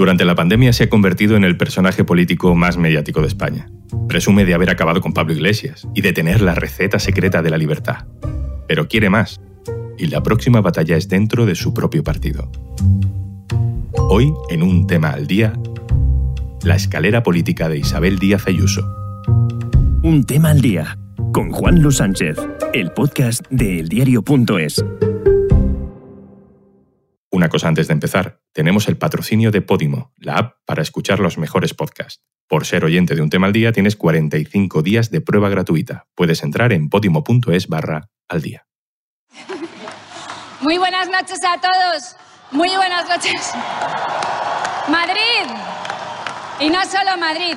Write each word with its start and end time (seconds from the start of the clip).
Durante 0.00 0.24
la 0.24 0.34
pandemia 0.34 0.72
se 0.72 0.84
ha 0.84 0.88
convertido 0.88 1.36
en 1.36 1.44
el 1.44 1.58
personaje 1.58 2.04
político 2.04 2.54
más 2.54 2.78
mediático 2.78 3.20
de 3.20 3.26
España. 3.26 3.70
Presume 4.08 4.46
de 4.46 4.54
haber 4.54 4.70
acabado 4.70 5.02
con 5.02 5.12
Pablo 5.12 5.34
Iglesias 5.34 5.86
y 5.94 6.00
de 6.00 6.14
tener 6.14 6.40
la 6.40 6.54
receta 6.54 6.98
secreta 6.98 7.42
de 7.42 7.50
la 7.50 7.58
libertad. 7.58 8.06
Pero 8.66 8.88
quiere 8.88 9.10
más. 9.10 9.42
Y 9.98 10.06
la 10.06 10.22
próxima 10.22 10.62
batalla 10.62 10.96
es 10.96 11.10
dentro 11.10 11.44
de 11.44 11.54
su 11.54 11.74
propio 11.74 12.02
partido. 12.02 12.50
Hoy, 13.92 14.32
en 14.48 14.62
un 14.62 14.86
tema 14.86 15.10
al 15.10 15.26
día, 15.26 15.52
la 16.62 16.76
escalera 16.76 17.22
política 17.22 17.68
de 17.68 17.80
Isabel 17.80 18.18
Díaz 18.18 18.46
Ayuso. 18.46 18.80
Un 20.02 20.24
tema 20.24 20.48
al 20.48 20.62
día, 20.62 20.96
con 21.34 21.50
Juan 21.50 21.82
Luis 21.82 21.98
Sánchez, 21.98 22.38
el 22.72 22.90
podcast 22.92 23.44
de 23.50 23.80
eldiario.es. 23.80 24.82
Una 27.40 27.48
cosa 27.48 27.68
antes 27.68 27.86
de 27.86 27.94
empezar, 27.94 28.42
tenemos 28.52 28.86
el 28.86 28.98
patrocinio 28.98 29.50
de 29.50 29.62
Podimo, 29.62 30.12
la 30.18 30.36
app 30.36 30.56
para 30.66 30.82
escuchar 30.82 31.20
los 31.20 31.38
mejores 31.38 31.72
podcasts. 31.72 32.22
Por 32.46 32.66
ser 32.66 32.84
oyente 32.84 33.14
de 33.14 33.22
un 33.22 33.30
tema 33.30 33.46
al 33.46 33.54
día 33.54 33.72
tienes 33.72 33.96
45 33.96 34.82
días 34.82 35.10
de 35.10 35.22
prueba 35.22 35.48
gratuita. 35.48 36.06
Puedes 36.14 36.42
entrar 36.42 36.70
en 36.74 36.90
podimo.es 36.90 37.68
barra 37.68 38.10
al 38.28 38.42
día. 38.42 38.66
Muy 40.60 40.76
buenas 40.76 41.08
noches 41.08 41.38
a 41.42 41.58
todos. 41.58 42.14
Muy 42.50 42.76
buenas 42.76 43.08
noches. 43.08 43.52
Madrid. 44.90 45.50
Y 46.60 46.68
no 46.68 46.84
solo 46.84 47.16
Madrid. 47.16 47.56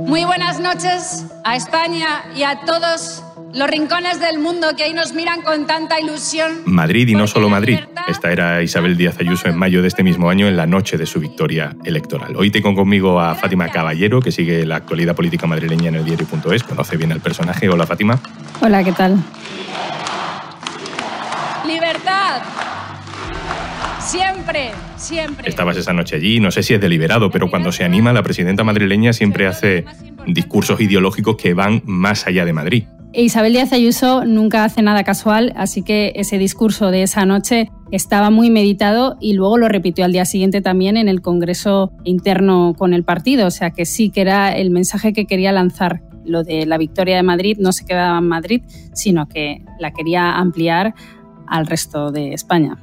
Muy 0.00 0.24
buenas 0.24 0.58
noches 0.58 1.26
a 1.44 1.54
España 1.54 2.24
y 2.34 2.42
a 2.42 2.58
todos 2.64 3.22
los 3.54 3.68
rincones 3.68 4.20
del 4.20 4.38
mundo 4.38 4.68
que 4.76 4.84
ahí 4.84 4.92
nos 4.92 5.14
miran 5.14 5.42
con 5.42 5.66
tanta 5.66 6.00
ilusión. 6.00 6.62
Madrid 6.66 7.08
y 7.08 7.14
no 7.14 7.26
solo 7.26 7.48
Madrid. 7.48 7.78
Esta 8.06 8.30
era 8.30 8.62
Isabel 8.62 8.96
Díaz 8.96 9.16
Ayuso 9.20 9.48
en 9.48 9.56
mayo 9.56 9.82
de 9.82 9.88
este 9.88 10.02
mismo 10.02 10.30
año, 10.30 10.48
en 10.48 10.56
la 10.56 10.66
noche 10.66 10.96
de 10.96 11.06
su 11.06 11.20
victoria 11.20 11.74
electoral. 11.84 12.36
Hoy 12.36 12.50
tengo 12.50 12.74
conmigo 12.74 13.20
a 13.20 13.34
Fátima 13.34 13.68
Caballero, 13.70 14.20
que 14.20 14.32
sigue 14.32 14.66
la 14.66 14.76
actualidad 14.76 15.14
política 15.14 15.46
madrileña 15.46 15.88
en 15.88 15.96
el 15.96 16.04
diario.es, 16.04 16.62
conoce 16.62 16.96
bien 16.96 17.12
al 17.12 17.20
personaje. 17.20 17.68
Hola 17.68 17.86
Fátima. 17.86 18.20
Hola, 18.60 18.84
¿qué 18.84 18.92
tal? 18.92 19.16
Libertad. 21.66 22.42
Siempre, 24.00 24.70
siempre. 24.96 25.48
Estabas 25.48 25.76
esa 25.76 25.92
noche 25.92 26.16
allí, 26.16 26.40
no 26.40 26.50
sé 26.50 26.62
si 26.62 26.74
es 26.74 26.80
deliberado, 26.80 27.30
pero 27.30 27.50
cuando 27.50 27.72
se 27.72 27.84
anima, 27.84 28.12
la 28.12 28.22
presidenta 28.22 28.64
madrileña 28.64 29.12
siempre 29.12 29.46
hace 29.46 29.84
discursos 30.26 30.80
ideológicos 30.80 31.36
que 31.36 31.52
van 31.52 31.82
más 31.84 32.26
allá 32.26 32.44
de 32.46 32.52
Madrid. 32.54 32.84
Isabel 33.14 33.54
Díaz 33.54 33.72
Ayuso 33.72 34.24
nunca 34.24 34.64
hace 34.64 34.82
nada 34.82 35.02
casual, 35.02 35.52
así 35.56 35.82
que 35.82 36.12
ese 36.16 36.36
discurso 36.36 36.90
de 36.90 37.02
esa 37.02 37.24
noche 37.24 37.70
estaba 37.90 38.28
muy 38.28 38.50
meditado 38.50 39.16
y 39.18 39.32
luego 39.32 39.56
lo 39.56 39.68
repitió 39.68 40.04
al 40.04 40.12
día 40.12 40.26
siguiente 40.26 40.60
también 40.60 40.98
en 40.98 41.08
el 41.08 41.22
Congreso 41.22 41.92
interno 42.04 42.74
con 42.76 42.92
el 42.92 43.04
partido, 43.04 43.46
o 43.46 43.50
sea 43.50 43.70
que 43.70 43.86
sí 43.86 44.10
que 44.10 44.20
era 44.20 44.54
el 44.54 44.70
mensaje 44.70 45.14
que 45.14 45.26
quería 45.26 45.52
lanzar. 45.52 46.02
Lo 46.24 46.44
de 46.44 46.66
la 46.66 46.76
victoria 46.76 47.16
de 47.16 47.22
Madrid 47.22 47.56
no 47.58 47.72
se 47.72 47.86
quedaba 47.86 48.18
en 48.18 48.28
Madrid, 48.28 48.62
sino 48.92 49.26
que 49.26 49.64
la 49.80 49.92
quería 49.92 50.36
ampliar 50.36 50.94
al 51.46 51.66
resto 51.66 52.12
de 52.12 52.34
España. 52.34 52.76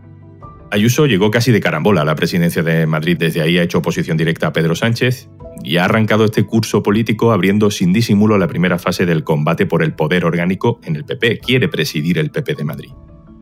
Ayuso 0.75 1.05
llegó 1.05 1.31
casi 1.31 1.53
de 1.53 1.61
carambola 1.61 2.01
a 2.01 2.03
la 2.05 2.15
presidencia 2.15 2.61
de 2.61 2.85
Madrid. 2.85 3.15
Desde 3.17 3.41
ahí 3.41 3.57
ha 3.57 3.63
hecho 3.63 3.77
oposición 3.77 4.17
directa 4.17 4.47
a 4.47 4.51
Pedro 4.51 4.75
Sánchez 4.75 5.29
y 5.63 5.77
ha 5.77 5.85
arrancado 5.85 6.25
este 6.25 6.43
curso 6.43 6.83
político 6.83 7.31
abriendo 7.31 7.71
sin 7.71 7.93
disimulo 7.93 8.37
la 8.37 8.49
primera 8.49 8.77
fase 8.77 9.05
del 9.05 9.23
combate 9.23 9.65
por 9.65 9.81
el 9.81 9.93
poder 9.93 10.25
orgánico 10.25 10.81
en 10.83 10.97
el 10.97 11.05
PP. 11.05 11.39
Quiere 11.39 11.69
presidir 11.69 12.17
el 12.17 12.29
PP 12.29 12.55
de 12.55 12.65
Madrid. 12.65 12.89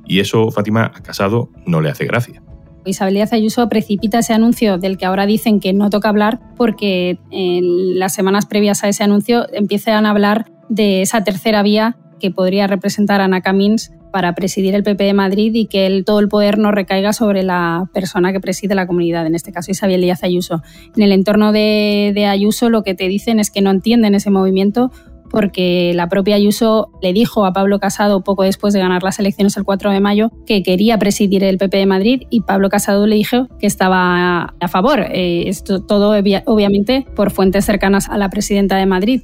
Y 0.06 0.20
eso, 0.20 0.52
Fátima, 0.52 0.92
a 0.94 1.02
Casado 1.02 1.50
no 1.66 1.82
le 1.82 1.90
hace 1.90 2.06
gracia. 2.06 2.44
Isabel 2.86 3.16
Díaz 3.16 3.34
Ayuso 3.34 3.68
precipita 3.68 4.20
ese 4.20 4.34
anuncio 4.34 4.78
del 4.78 5.00
que 5.00 5.06
ahora 5.06 5.26
dicen 5.26 5.60
que 5.60 5.74
no 5.74 5.90
toca 5.90 6.10
hablar 6.10 6.40
porque 6.56 7.18
en 7.32 7.98
las 7.98 8.14
semanas 8.14 8.46
previas 8.46 8.84
a 8.84 8.90
ese 8.90 9.04
anuncio 9.04 9.48
empiezan 9.54 10.06
a 10.06 10.12
hablar 10.12 10.52
de 10.70 11.02
esa 11.02 11.24
tercera 11.24 11.64
vía 11.64 11.98
que 12.20 12.30
podría 12.30 12.68
representar 12.68 13.22
a 13.22 13.24
Ana 13.26 13.42
Camins 13.42 13.92
para 14.14 14.36
presidir 14.36 14.76
el 14.76 14.84
PP 14.84 15.04
de 15.04 15.14
Madrid 15.14 15.52
y 15.56 15.66
que 15.66 16.04
todo 16.06 16.20
el 16.20 16.30
poder 16.30 16.60
no 16.60 16.72
recaiga 16.72 17.14
sobre 17.14 17.42
la 17.42 17.90
persona 17.94 18.32
que 18.32 18.40
preside 18.40 18.76
la 18.76 18.86
comunidad, 18.86 19.26
en 19.26 19.34
este 19.34 19.52
caso 19.52 19.72
Isabel 19.72 20.02
Díaz 20.02 20.24
Ayuso. 20.24 20.62
En 20.96 21.02
el 21.02 21.12
entorno 21.12 21.52
de, 21.52 22.12
de 22.14 22.28
Ayuso 22.28 22.70
lo 22.70 22.84
que 22.84 22.94
te 22.94 23.08
dicen 23.08 23.40
es 23.40 23.50
que 23.50 23.62
no 23.62 23.72
entienden 23.72 24.14
ese 24.14 24.30
movimiento 24.30 24.92
porque 25.32 25.94
la 25.96 26.10
propia 26.10 26.36
Ayuso 26.36 26.92
le 27.02 27.12
dijo 27.12 27.48
a 27.48 27.54
Pablo 27.54 27.80
Casado 27.80 28.24
poco 28.24 28.44
después 28.44 28.72
de 28.72 28.80
ganar 28.80 29.02
las 29.02 29.18
elecciones 29.18 29.58
el 29.58 29.64
4 29.64 29.90
de 29.90 30.00
mayo 30.00 30.30
que 30.46 30.62
quería 30.62 31.00
presidir 31.00 31.44
el 31.44 31.58
PP 31.58 31.76
de 31.76 31.86
Madrid 31.88 32.22
y 32.30 32.42
Pablo 32.42 32.70
Casado 32.70 33.08
le 33.08 33.16
dijo 33.16 33.48
que 33.60 33.66
estaba 33.66 34.54
a 34.60 34.68
favor. 34.68 35.00
Eh, 35.00 35.46
esto 35.48 35.84
todo 35.84 36.14
obviamente 36.46 37.08
por 37.16 37.32
fuentes 37.32 37.66
cercanas 37.66 38.10
a 38.10 38.20
la 38.20 38.30
presidenta 38.30 38.78
de 38.78 38.86
Madrid. 38.86 39.22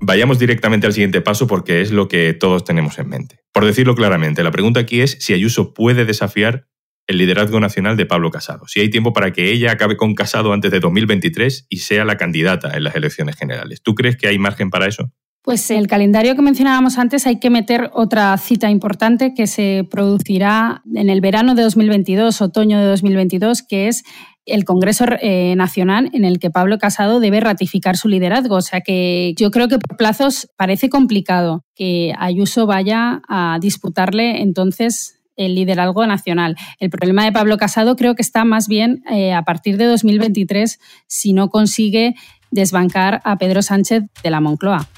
Vayamos 0.00 0.38
directamente 0.38 0.86
al 0.86 0.94
siguiente 0.94 1.20
paso 1.20 1.46
porque 1.46 1.82
es 1.82 1.92
lo 1.92 2.08
que 2.08 2.32
todos 2.32 2.64
tenemos 2.64 2.98
en 2.98 3.10
mente. 3.10 3.40
Por 3.60 3.66
decirlo 3.66 3.94
claramente, 3.94 4.42
la 4.42 4.50
pregunta 4.50 4.80
aquí 4.80 5.02
es 5.02 5.18
si 5.20 5.34
Ayuso 5.34 5.74
puede 5.74 6.06
desafiar 6.06 6.66
el 7.06 7.18
liderazgo 7.18 7.60
nacional 7.60 7.94
de 7.98 8.06
Pablo 8.06 8.30
Casado, 8.30 8.66
si 8.66 8.80
hay 8.80 8.88
tiempo 8.88 9.12
para 9.12 9.34
que 9.34 9.52
ella 9.52 9.70
acabe 9.70 9.98
con 9.98 10.14
Casado 10.14 10.54
antes 10.54 10.70
de 10.70 10.80
2023 10.80 11.66
y 11.68 11.76
sea 11.76 12.06
la 12.06 12.16
candidata 12.16 12.74
en 12.74 12.84
las 12.84 12.96
elecciones 12.96 13.36
generales. 13.36 13.82
¿Tú 13.82 13.94
crees 13.94 14.16
que 14.16 14.28
hay 14.28 14.38
margen 14.38 14.70
para 14.70 14.86
eso? 14.86 15.12
Pues 15.42 15.70
el 15.70 15.88
calendario 15.88 16.34
que 16.36 16.40
mencionábamos 16.40 16.96
antes 16.96 17.26
hay 17.26 17.38
que 17.38 17.50
meter 17.50 17.90
otra 17.92 18.34
cita 18.38 18.70
importante 18.70 19.34
que 19.34 19.46
se 19.46 19.86
producirá 19.90 20.82
en 20.94 21.10
el 21.10 21.20
verano 21.20 21.54
de 21.54 21.62
2022, 21.62 22.40
otoño 22.40 22.78
de 22.78 22.86
2022, 22.86 23.62
que 23.62 23.88
es 23.88 24.04
el 24.46 24.64
Congreso 24.64 25.04
eh, 25.20 25.54
Nacional 25.56 26.10
en 26.12 26.24
el 26.24 26.38
que 26.38 26.50
Pablo 26.50 26.78
Casado 26.78 27.20
debe 27.20 27.40
ratificar 27.40 27.96
su 27.96 28.08
liderazgo. 28.08 28.56
O 28.56 28.62
sea 28.62 28.80
que 28.80 29.34
yo 29.36 29.50
creo 29.50 29.68
que 29.68 29.78
por 29.78 29.96
plazos 29.96 30.48
parece 30.56 30.88
complicado 30.88 31.64
que 31.74 32.12
Ayuso 32.18 32.66
vaya 32.66 33.22
a 33.28 33.58
disputarle 33.60 34.42
entonces 34.42 35.20
el 35.36 35.54
liderazgo 35.54 36.06
nacional. 36.06 36.56
El 36.78 36.90
problema 36.90 37.24
de 37.24 37.32
Pablo 37.32 37.56
Casado 37.56 37.96
creo 37.96 38.14
que 38.14 38.22
está 38.22 38.44
más 38.44 38.68
bien 38.68 39.02
eh, 39.10 39.32
a 39.32 39.42
partir 39.42 39.76
de 39.76 39.86
2023 39.86 40.78
si 41.06 41.32
no 41.32 41.48
consigue 41.48 42.14
desbancar 42.50 43.20
a 43.24 43.38
Pedro 43.38 43.62
Sánchez 43.62 44.04
de 44.22 44.30
la 44.30 44.40
Moncloa. 44.40 44.88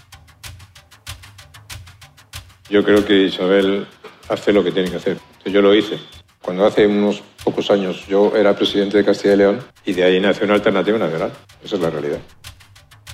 Yo 2.71 2.83
creo 2.83 3.05
que 3.05 3.25
Isabel 3.25 3.87
hace 4.29 4.53
lo 4.53 4.65
que 4.65 4.73
tiene 4.73 4.91
que 4.91 4.97
hacer. 4.97 5.19
Yo 5.45 5.61
lo 5.61 5.75
hice. 5.75 5.99
Cuando 6.41 6.65
hace 6.67 6.87
unos 6.87 7.23
pocos 7.53 7.71
años 7.71 8.07
yo 8.09 8.35
era 8.35 8.57
presidente 8.57 8.97
de 8.97 9.05
Castilla 9.05 9.35
y 9.35 9.37
León 9.37 9.61
y 9.85 9.93
de 9.93 10.05
ahí 10.05 10.19
nació 10.19 10.47
una 10.47 10.55
alternativa 10.55 10.97
nacional. 10.99 11.33
Esa 11.63 11.77
es 11.77 11.83
la 11.83 11.91
realidad. 11.91 12.19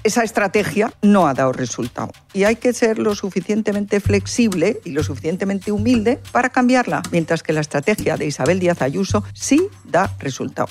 Esa 0.05 0.23
estrategia 0.23 0.93
no 1.03 1.27
ha 1.27 1.35
dado 1.35 1.53
resultado 1.53 2.13
y 2.33 2.45
hay 2.45 2.55
que 2.55 2.73
ser 2.73 3.01
lo 3.01 3.17
suficientemente 3.17 3.99
flexible 3.99 4.81
y 4.85 4.91
lo 4.91 5.03
suficientemente 5.03 5.73
humilde 5.73 6.21
para 6.31 6.51
cambiarla, 6.51 7.03
mientras 7.11 7.43
que 7.43 7.53
la 7.53 7.61
estrategia 7.61 8.17
de 8.17 8.27
Isabel 8.27 8.61
Díaz 8.61 8.81
Ayuso 8.81 9.25
sí 9.35 9.67
da 9.85 10.15
resultado. 10.21 10.69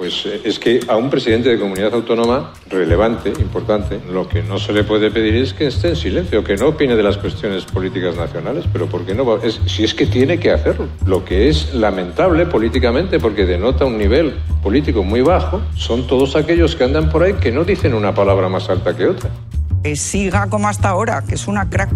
Pues 0.00 0.24
eh, 0.24 0.40
es 0.44 0.58
que 0.58 0.80
a 0.88 0.96
un 0.96 1.10
presidente 1.10 1.50
de 1.50 1.58
comunidad 1.58 1.92
autónoma 1.92 2.54
relevante, 2.70 3.34
importante, 3.38 4.00
lo 4.10 4.26
que 4.26 4.42
no 4.42 4.58
se 4.58 4.72
le 4.72 4.82
puede 4.82 5.10
pedir 5.10 5.34
es 5.34 5.52
que 5.52 5.66
esté 5.66 5.88
en 5.88 5.96
silencio, 5.96 6.42
que 6.42 6.56
no 6.56 6.68
opine 6.68 6.96
de 6.96 7.02
las 7.02 7.18
cuestiones 7.18 7.66
políticas 7.66 8.16
nacionales, 8.16 8.64
pero 8.72 8.86
¿por 8.86 9.04
qué 9.04 9.14
no? 9.14 9.36
Es, 9.42 9.60
si 9.66 9.84
es 9.84 9.92
que 9.92 10.06
tiene 10.06 10.40
que 10.40 10.52
hacerlo. 10.52 10.88
Lo 11.04 11.22
que 11.22 11.50
es 11.50 11.74
lamentable 11.74 12.46
políticamente, 12.46 13.18
porque 13.20 13.44
denota 13.44 13.84
un 13.84 13.98
nivel 13.98 14.36
político 14.62 15.02
muy 15.02 15.20
bajo, 15.20 15.60
son 15.76 16.06
todos 16.06 16.34
aquellos 16.34 16.76
que 16.76 16.84
andan 16.84 17.10
por 17.10 17.22
ahí 17.22 17.34
que 17.34 17.52
no 17.52 17.64
dicen 17.64 17.92
una 17.92 18.14
palabra 18.14 18.48
más 18.48 18.70
alta 18.70 18.96
que 18.96 19.06
otra. 19.06 19.28
Que 19.82 19.96
siga 19.96 20.46
como 20.48 20.66
hasta 20.66 20.88
ahora, 20.88 21.22
que 21.28 21.34
es 21.34 21.46
una 21.46 21.68
crack. 21.68 21.90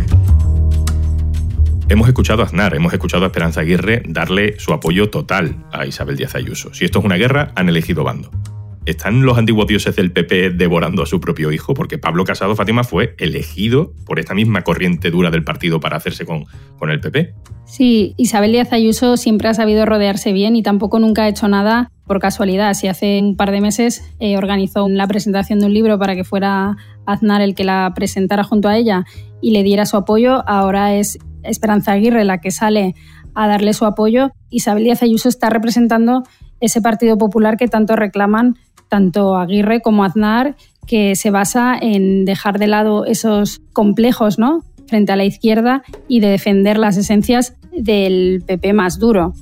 Hemos 1.87 2.09
escuchado 2.09 2.41
a 2.41 2.47
Aznar, 2.47 2.75
hemos 2.75 2.95
escuchado 2.95 3.25
a 3.25 3.27
Esperanza 3.27 3.61
Aguirre 3.61 4.03
darle 4.09 4.59
su 4.59 4.73
apoyo 4.73 5.11
total 5.11 5.67
a 5.71 5.85
Isabel 5.85 6.17
Díaz 6.17 6.35
Ayuso. 6.35 6.73
Si 6.73 6.87
esto 6.87 7.01
es 7.01 7.05
una 7.05 7.17
guerra, 7.17 7.53
han 7.57 7.69
elegido 7.69 8.05
bando. 8.05 8.31
¿Están 8.87 9.23
los 9.23 9.37
antiguos 9.37 9.67
dioses 9.67 9.95
del 9.95 10.11
PP 10.11 10.51
devorando 10.51 11.03
a 11.03 11.07
su 11.07 11.21
propio 11.21 11.53
hijo? 11.53 11.75
Porque 11.75 11.99
Pablo 11.99 12.25
Casado 12.25 12.57
Fátima 12.57 12.85
fue 12.85 13.15
elegido 13.19 13.93
por 14.07 14.19
esta 14.19 14.35
misma 14.35 14.63
corriente 14.63 15.11
dura 15.11 15.31
del 15.31 15.45
partido 15.45 15.79
para 15.79 15.99
hacerse 15.99 16.25
con, 16.25 16.47
con 16.79 16.91
el 16.91 17.01
PP. 17.01 17.35
Sí, 17.67 18.15
Isabel 18.17 18.53
Díaz 18.53 18.73
Ayuso 18.73 19.19
siempre 19.19 19.49
ha 19.49 19.55
sabido 19.55 19.85
rodearse 19.85 20.33
bien 20.33 20.57
y 20.57 20.63
tampoco 20.63 20.99
nunca 20.99 21.25
ha 21.25 21.29
hecho 21.29 21.49
nada 21.49 21.91
por 22.07 22.19
casualidad. 22.19 22.73
Si 22.75 22.89
hace 22.89 23.21
un 23.21 23.37
par 23.37 23.51
de 23.51 23.61
meses 23.61 24.03
eh, 24.21 24.39
organizó 24.39 24.89
la 24.89 25.07
presentación 25.07 25.61
de 25.61 25.67
un 25.67 25.75
libro 25.75 25.99
para 25.99 26.15
que 26.15 26.25
fuera 26.25 26.77
Aznar 27.07 27.43
el 27.43 27.55
que 27.55 27.65
la 27.65 27.93
presentara 27.95 28.43
junto 28.43 28.69
a 28.69 28.77
ella 28.77 29.05
y 29.43 29.53
le 29.53 29.63
diera 29.63 29.85
su 29.85 29.99
apoyo, 29.99 30.43
ahora 30.49 30.95
es 30.95 31.19
Esperanza 31.45 31.93
Aguirre 31.93 32.25
la 32.25 32.39
que 32.39 32.51
sale 32.51 32.95
a 33.35 33.49
darle 33.49 33.73
su 33.73 33.85
apoyo, 33.85 34.31
Isabel 34.51 34.85
Díaz 34.85 35.03
Ayuso 35.03 35.29
está 35.29 35.51
representando 35.51 36.23
ese 36.61 36.81
Partido 36.81 37.19
Popular 37.19 37.57
que 37.57 37.69
tanto 37.69 37.97
reclaman 37.97 38.57
tanto 38.89 39.37
Aguirre 39.37 39.81
como 39.81 40.05
Aznar, 40.05 40.57
que 40.87 41.17
se 41.17 41.31
basa 41.31 41.77
en 41.81 42.25
dejar 42.25 42.59
de 42.59 42.67
lado 42.67 43.07
esos 43.07 43.61
complejos 43.73 44.39
¿no? 44.39 44.61
frente 44.87 45.13
a 45.13 45.17
la 45.17 45.25
izquierda 45.25 45.83
y 46.09 46.21
de 46.21 46.29
defender 46.29 46.79
las 46.79 46.97
esencias 46.97 47.57
del 47.73 48.43
PP 48.47 48.73
más 48.73 48.99
duro. 48.99 49.33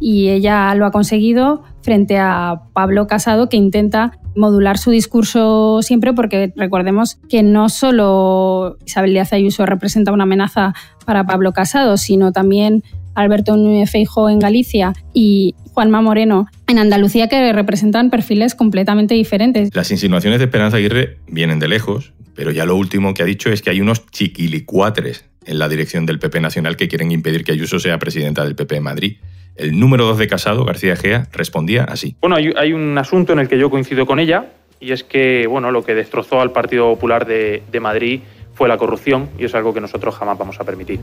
Y 0.00 0.28
ella 0.28 0.74
lo 0.74 0.86
ha 0.86 0.90
conseguido 0.90 1.62
frente 1.82 2.18
a 2.18 2.62
Pablo 2.74 3.06
Casado, 3.06 3.48
que 3.48 3.56
intenta 3.56 4.18
modular 4.36 4.78
su 4.78 4.90
discurso 4.90 5.80
siempre, 5.82 6.12
porque 6.12 6.52
recordemos 6.56 7.18
que 7.28 7.42
no 7.42 7.68
solo 7.68 8.76
Isabel 8.86 9.12
Díaz 9.12 9.32
Ayuso 9.32 9.66
representa 9.66 10.12
una 10.12 10.24
amenaza 10.24 10.74
para 11.04 11.24
Pablo 11.24 11.52
Casado, 11.52 11.96
sino 11.96 12.32
también 12.32 12.82
Alberto 13.14 13.56
Núñez 13.56 13.90
Feijóo 13.90 14.28
en 14.28 14.38
Galicia 14.38 14.92
y 15.12 15.54
Juanma 15.72 16.02
Moreno 16.02 16.46
en 16.66 16.78
Andalucía, 16.78 17.28
que 17.28 17.52
representan 17.52 18.10
perfiles 18.10 18.54
completamente 18.54 19.14
diferentes. 19.14 19.74
Las 19.74 19.90
insinuaciones 19.90 20.38
de 20.38 20.46
Esperanza 20.46 20.76
Aguirre 20.76 21.18
vienen 21.28 21.58
de 21.58 21.68
lejos, 21.68 22.12
pero 22.34 22.50
ya 22.50 22.64
lo 22.64 22.76
último 22.76 23.14
que 23.14 23.22
ha 23.22 23.26
dicho 23.26 23.50
es 23.50 23.62
que 23.62 23.70
hay 23.70 23.80
unos 23.80 24.06
chiquilicuatres 24.10 25.24
en 25.46 25.58
la 25.58 25.68
dirección 25.68 26.06
del 26.06 26.18
PP 26.18 26.40
Nacional 26.40 26.76
que 26.76 26.88
quieren 26.88 27.12
impedir 27.12 27.44
que 27.44 27.52
Ayuso 27.52 27.78
sea 27.78 27.98
presidenta 27.98 28.44
del 28.44 28.56
PP 28.56 28.76
en 28.76 28.82
Madrid. 28.82 29.16
El 29.56 29.78
número 29.78 30.04
2 30.06 30.18
de 30.18 30.26
Casado, 30.26 30.64
García 30.64 30.96
Gea, 30.96 31.28
respondía 31.32 31.84
así. 31.84 32.16
Bueno, 32.20 32.36
hay, 32.36 32.72
un 32.72 32.98
asunto 32.98 33.32
en 33.32 33.38
el 33.38 33.48
que 33.48 33.56
yo 33.56 33.70
coincido 33.70 34.04
con 34.04 34.18
ella, 34.18 34.46
y 34.80 34.90
es 34.90 35.04
que 35.04 35.46
bueno, 35.46 35.70
lo 35.70 35.84
que 35.84 35.94
destrozó 35.94 36.40
al 36.40 36.50
Partido 36.50 36.88
Popular 36.92 37.24
de, 37.24 37.62
de 37.70 37.80
Madrid 37.80 38.20
fue 38.54 38.68
la 38.68 38.76
corrupción, 38.76 39.28
y 39.38 39.44
es 39.44 39.54
algo 39.54 39.72
que 39.72 39.80
nosotros 39.80 40.16
jamás 40.16 40.38
vamos 40.38 40.58
a 40.58 40.64
permitir. 40.64 40.98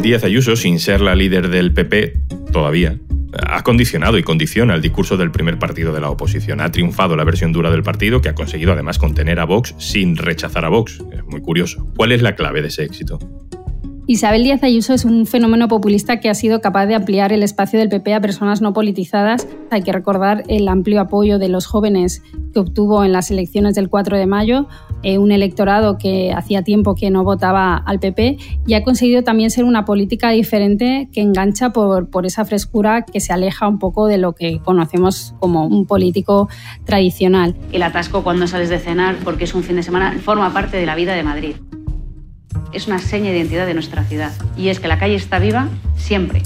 Díaz 0.00 0.24
Ayuso, 0.24 0.56
sin 0.56 0.80
ser 0.80 1.00
la 1.00 1.14
líder 1.14 1.48
del 1.48 1.72
PP 1.72 2.14
todavía, 2.52 2.98
ha 3.46 3.62
condicionado 3.62 4.18
y 4.18 4.22
condiciona 4.22 4.74
el 4.74 4.82
discurso 4.82 5.16
del 5.16 5.30
primer 5.30 5.58
partido 5.58 5.92
de 5.92 6.00
la 6.00 6.10
oposición. 6.10 6.60
Ha 6.60 6.70
triunfado 6.70 7.16
la 7.16 7.24
versión 7.24 7.52
dura 7.52 7.70
del 7.70 7.82
partido, 7.82 8.20
que 8.20 8.28
ha 8.28 8.34
conseguido 8.34 8.72
además 8.72 8.98
contener 8.98 9.40
a 9.40 9.44
Vox 9.44 9.74
sin 9.78 10.16
rechazar 10.16 10.64
a 10.64 10.68
Vox. 10.68 11.02
Es 11.12 11.24
muy 11.24 11.40
curioso. 11.40 11.86
¿Cuál 11.96 12.12
es 12.12 12.22
la 12.22 12.34
clave 12.34 12.62
de 12.62 12.68
ese 12.68 12.84
éxito? 12.84 13.18
Isabel 14.06 14.44
Díaz 14.44 14.62
Ayuso 14.62 14.92
es 14.92 15.06
un 15.06 15.24
fenómeno 15.24 15.66
populista 15.66 16.20
que 16.20 16.28
ha 16.28 16.34
sido 16.34 16.60
capaz 16.60 16.84
de 16.84 16.94
ampliar 16.94 17.32
el 17.32 17.42
espacio 17.42 17.78
del 17.78 17.88
PP 17.88 18.12
a 18.12 18.20
personas 18.20 18.60
no 18.60 18.74
politizadas. 18.74 19.48
Hay 19.70 19.80
que 19.80 19.92
recordar 19.92 20.44
el 20.48 20.68
amplio 20.68 21.00
apoyo 21.00 21.38
de 21.38 21.48
los 21.48 21.64
jóvenes 21.64 22.22
que 22.52 22.60
obtuvo 22.60 23.02
en 23.02 23.12
las 23.12 23.30
elecciones 23.30 23.74
del 23.74 23.88
4 23.88 24.18
de 24.18 24.26
mayo, 24.26 24.68
eh, 25.02 25.16
un 25.16 25.32
electorado 25.32 25.96
que 25.96 26.34
hacía 26.34 26.62
tiempo 26.62 26.94
que 26.94 27.08
no 27.08 27.24
votaba 27.24 27.76
al 27.76 27.98
PP 27.98 28.36
y 28.66 28.74
ha 28.74 28.84
conseguido 28.84 29.22
también 29.22 29.50
ser 29.50 29.64
una 29.64 29.86
política 29.86 30.28
diferente 30.28 31.08
que 31.10 31.22
engancha 31.22 31.70
por, 31.70 32.10
por 32.10 32.26
esa 32.26 32.44
frescura 32.44 33.06
que 33.06 33.20
se 33.20 33.32
aleja 33.32 33.66
un 33.66 33.78
poco 33.78 34.06
de 34.06 34.18
lo 34.18 34.34
que 34.34 34.60
conocemos 34.62 35.34
como 35.40 35.66
un 35.66 35.86
político 35.86 36.50
tradicional. 36.84 37.56
El 37.72 37.82
atasco 37.82 38.22
cuando 38.22 38.46
sales 38.48 38.68
de 38.68 38.78
cenar 38.80 39.16
porque 39.24 39.44
es 39.44 39.54
un 39.54 39.62
fin 39.62 39.76
de 39.76 39.82
semana 39.82 40.12
forma 40.22 40.52
parte 40.52 40.76
de 40.76 40.84
la 40.84 40.94
vida 40.94 41.14
de 41.14 41.22
Madrid 41.22 41.54
es 42.74 42.86
una 42.86 42.98
seña 42.98 43.30
de 43.30 43.38
identidad 43.38 43.66
de 43.66 43.74
nuestra 43.74 44.04
ciudad 44.04 44.32
y 44.56 44.68
es 44.68 44.80
que 44.80 44.88
la 44.88 44.98
calle 44.98 45.14
está 45.14 45.38
viva 45.38 45.68
siempre. 45.96 46.42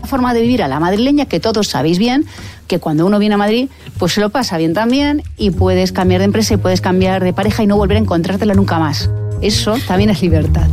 La 0.00 0.06
forma 0.06 0.32
de 0.34 0.42
vivir 0.42 0.62
a 0.62 0.68
la 0.68 0.78
madrileña 0.78 1.26
que 1.26 1.40
todos 1.40 1.68
sabéis 1.68 1.98
bien, 1.98 2.24
que 2.68 2.78
cuando 2.78 3.04
uno 3.04 3.18
viene 3.18 3.34
a 3.34 3.38
Madrid, 3.38 3.68
pues 3.98 4.12
se 4.12 4.20
lo 4.20 4.30
pasa 4.30 4.56
bien 4.56 4.72
también 4.72 5.22
y 5.36 5.50
puedes 5.50 5.92
cambiar 5.92 6.20
de 6.20 6.26
empresa 6.26 6.54
y 6.54 6.56
puedes 6.58 6.80
cambiar 6.80 7.22
de 7.24 7.32
pareja 7.32 7.62
y 7.62 7.66
no 7.66 7.76
volver 7.76 7.96
a 7.96 8.00
encontrártela 8.00 8.54
nunca 8.54 8.78
más. 8.78 9.10
Eso 9.42 9.76
también 9.86 10.10
es 10.10 10.22
libertad. 10.22 10.68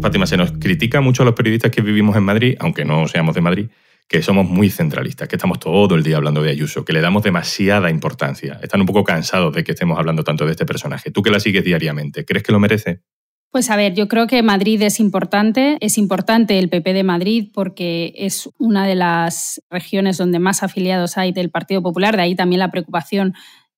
Fátima, 0.00 0.26
se 0.26 0.36
nos 0.36 0.52
critica 0.52 1.00
mucho 1.00 1.22
a 1.22 1.26
los 1.26 1.34
periodistas 1.34 1.70
que 1.70 1.82
vivimos 1.82 2.16
en 2.16 2.22
Madrid, 2.22 2.56
aunque 2.60 2.84
no 2.84 3.06
seamos 3.06 3.34
de 3.34 3.40
Madrid, 3.40 3.66
que 4.08 4.22
somos 4.22 4.48
muy 4.48 4.70
centralistas, 4.70 5.28
que 5.28 5.36
estamos 5.36 5.60
todo 5.60 5.94
el 5.94 6.02
día 6.02 6.16
hablando 6.16 6.42
de 6.42 6.50
Ayuso, 6.50 6.84
que 6.84 6.92
le 6.92 7.00
damos 7.00 7.22
demasiada 7.22 7.90
importancia. 7.90 8.58
Están 8.62 8.80
un 8.80 8.86
poco 8.86 9.04
cansados 9.04 9.54
de 9.54 9.62
que 9.62 9.72
estemos 9.72 9.98
hablando 9.98 10.24
tanto 10.24 10.46
de 10.46 10.52
este 10.52 10.66
personaje. 10.66 11.10
Tú 11.10 11.22
que 11.22 11.30
la 11.30 11.38
sigues 11.38 11.64
diariamente, 11.64 12.24
¿crees 12.24 12.42
que 12.42 12.52
lo 12.52 12.58
merece? 12.58 13.02
Pues 13.50 13.68
a 13.68 13.74
ver, 13.74 13.94
yo 13.94 14.06
creo 14.06 14.28
que 14.28 14.44
Madrid 14.44 14.80
es 14.82 15.00
importante. 15.00 15.76
Es 15.80 15.98
importante 15.98 16.56
el 16.60 16.68
PP 16.68 16.92
de 16.92 17.02
Madrid 17.02 17.48
porque 17.52 18.12
es 18.16 18.48
una 18.58 18.86
de 18.86 18.94
las 18.94 19.60
regiones 19.68 20.18
donde 20.18 20.38
más 20.38 20.62
afiliados 20.62 21.18
hay 21.18 21.32
del 21.32 21.50
Partido 21.50 21.82
Popular. 21.82 22.14
De 22.14 22.22
ahí 22.22 22.36
también 22.36 22.60
la 22.60 22.70
preocupación 22.70 23.34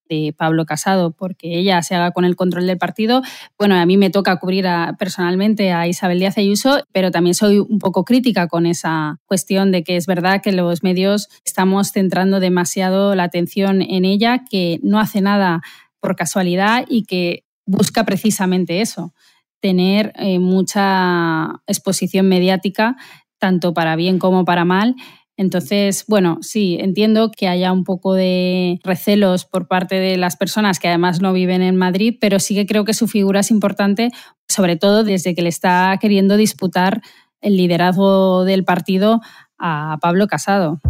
de 0.07 0.31
Pablo 0.37 0.67
Casado 0.67 1.11
porque 1.11 1.57
ella 1.57 1.81
se 1.81 1.95
haga 1.95 2.11
con 2.11 2.23
el 2.23 2.35
control 2.35 2.67
del 2.67 2.77
partido. 2.77 3.23
Bueno, 3.57 3.73
a 3.73 3.83
mí 3.87 3.97
me 3.97 4.11
toca 4.11 4.35
cubrir 4.35 4.67
personalmente 4.99 5.71
a 5.71 5.87
Isabel 5.87 6.19
Díaz 6.19 6.37
Ayuso, 6.37 6.83
pero 6.91 7.09
también 7.09 7.33
soy 7.33 7.57
un 7.57 7.79
poco 7.79 8.05
crítica 8.05 8.47
con 8.47 8.67
esa 8.67 9.21
cuestión 9.25 9.71
de 9.71 9.83
que 9.83 9.95
es 9.95 10.05
verdad 10.05 10.43
que 10.43 10.51
los 10.51 10.83
medios 10.83 11.29
estamos 11.45 11.91
centrando 11.91 12.39
demasiado 12.39 13.15
la 13.15 13.23
atención 13.23 13.81
en 13.81 14.05
ella, 14.05 14.43
que 14.47 14.79
no 14.83 14.99
hace 14.99 15.21
nada 15.21 15.61
por 15.99 16.15
casualidad 16.15 16.85
y 16.87 17.05
que 17.05 17.45
busca 17.65 18.03
precisamente 18.03 18.81
eso 18.81 19.15
tener 19.63 20.11
eh, 20.17 20.39
mucha 20.39 21.61
exposición 21.67 22.27
mediática, 22.27 22.97
tanto 23.39 23.73
para 23.73 23.95
bien 23.95 24.19
como 24.19 24.43
para 24.43 24.65
mal. 24.65 24.97
Entonces, 25.37 26.03
bueno, 26.09 26.39
sí, 26.41 26.77
entiendo 26.81 27.31
que 27.31 27.47
haya 27.47 27.71
un 27.71 27.85
poco 27.85 28.13
de 28.13 28.81
recelos 28.83 29.45
por 29.45 29.69
parte 29.69 29.95
de 29.95 30.17
las 30.17 30.35
personas 30.35 30.79
que 30.79 30.89
además 30.89 31.21
no 31.21 31.31
viven 31.31 31.61
en 31.61 31.77
Madrid, 31.77 32.17
pero 32.19 32.41
sí 32.41 32.55
que 32.55 32.65
creo 32.65 32.83
que 32.83 32.93
su 32.93 33.07
figura 33.07 33.39
es 33.39 33.51
importante, 33.51 34.11
sobre 34.49 34.75
todo 34.75 35.05
desde 35.05 35.33
que 35.33 35.41
le 35.41 35.49
está 35.49 35.97
queriendo 36.01 36.35
disputar 36.35 37.01
el 37.39 37.55
liderazgo 37.55 38.43
del 38.43 38.65
partido 38.65 39.21
a 39.57 39.97
Pablo 40.01 40.27
Casado. 40.27 40.81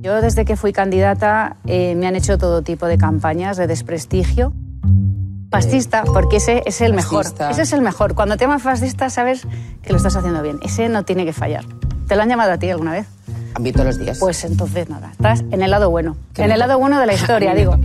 Yo 0.00 0.20
desde 0.20 0.44
que 0.44 0.56
fui 0.56 0.72
candidata 0.72 1.58
eh, 1.66 1.94
me 1.94 2.08
han 2.08 2.16
hecho 2.16 2.36
todo 2.36 2.62
tipo 2.62 2.86
de 2.86 2.98
campañas 2.98 3.56
de 3.56 3.68
desprestigio 3.68 4.52
Fascista, 5.50 6.04
porque 6.04 6.36
ese 6.36 6.62
es 6.66 6.80
el 6.80 6.92
mejor. 6.92 7.24
Ese 7.50 7.62
es 7.62 7.72
el 7.72 7.80
mejor. 7.80 8.14
Cuando 8.14 8.36
te 8.36 8.44
llaman 8.44 8.60
fascista, 8.60 9.10
sabes 9.10 9.46
que 9.82 9.90
lo 9.90 9.96
estás 9.96 10.16
haciendo 10.16 10.42
bien. 10.42 10.58
Ese 10.62 10.88
no 10.88 11.04
tiene 11.04 11.24
que 11.24 11.32
fallar. 11.32 11.64
¿Te 12.08 12.16
lo 12.16 12.22
han 12.22 12.28
llamado 12.28 12.52
a 12.52 12.58
ti 12.58 12.68
alguna 12.68 12.92
vez? 12.92 13.06
A 13.54 13.58
mí 13.58 13.72
todos 13.72 13.86
los 13.86 13.98
días. 13.98 14.18
Pues 14.18 14.44
entonces 14.44 14.88
nada, 14.88 15.12
estás 15.12 15.44
en 15.50 15.62
el 15.62 15.70
lado 15.70 15.90
bueno. 15.90 16.16
En 16.36 16.50
el 16.50 16.58
lado 16.58 16.78
bueno 16.78 17.00
de 17.00 17.06
la 17.06 17.14
historia, 17.14 17.54
digo. 17.56 17.78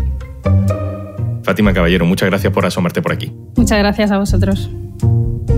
Fátima 1.44 1.74
Caballero, 1.74 2.06
muchas 2.06 2.30
gracias 2.30 2.52
por 2.54 2.66
asomarte 2.66 3.02
por 3.02 3.14
aquí. 3.14 3.34
Muchas 3.56 3.80
gracias 3.80 4.12
a 4.12 4.18
vosotros. 4.18 4.70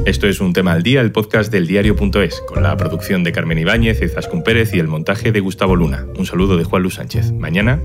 Esto 0.05 0.27
es 0.27 0.41
Un 0.41 0.53
Tema 0.53 0.73
al 0.73 0.83
Día, 0.83 1.01
el 1.01 1.11
podcast 1.11 1.51
del 1.51 1.65
diario.es, 1.67 2.41
con 2.41 2.61
la 2.63 2.75
producción 2.75 3.23
de 3.23 3.31
Carmen 3.31 3.57
Ibáñez, 3.57 4.01
Izaskun 4.01 4.43
Pérez 4.43 4.73
y 4.73 4.79
el 4.79 4.87
montaje 4.87 5.31
de 5.31 5.39
Gustavo 5.39 5.75
Luna. 5.75 6.05
Un 6.17 6.25
saludo 6.25 6.57
de 6.57 6.65
Juan 6.65 6.81
Luis 6.81 6.95
Sánchez. 6.95 7.31
Mañana, 7.31 7.79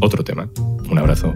otro 0.00 0.22
tema. 0.22 0.50
Un 0.90 0.98
abrazo. 0.98 1.34